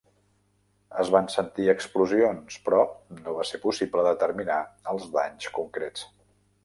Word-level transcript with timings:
Es 1.03 1.09
van 1.15 1.27
sentir 1.33 1.67
explosions, 1.73 2.57
però 2.69 2.79
no 3.19 3.35
va 3.41 3.45
ser 3.51 3.61
possible 3.67 4.07
determinar 4.09 4.57
els 4.95 5.07
danys 5.19 5.53
concrets. 5.61 6.09